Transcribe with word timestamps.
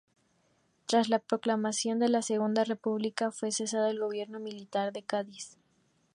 Tras 0.87 1.09
la 1.09 1.19
proclamación 1.19 1.99
de 1.99 2.09
la 2.09 2.23
Segunda 2.23 2.63
República, 2.63 3.29
fue 3.31 3.51
cesado 3.51 3.85
del 3.85 3.99
Gobierno 3.99 4.39
Militar 4.39 4.91
de 4.91 5.03
Cádiz. 5.03 5.57